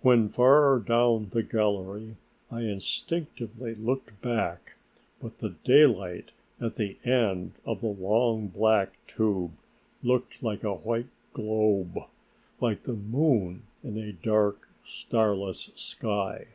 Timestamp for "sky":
15.76-16.46